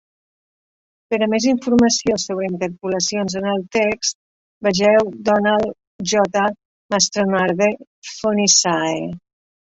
[1.11, 4.17] Per a més informació sobre interpolacions en el text,
[4.67, 5.67] vegeu Donald
[6.13, 6.43] J.
[6.95, 7.69] Mastronarde,
[8.13, 9.05] "Phoenissae".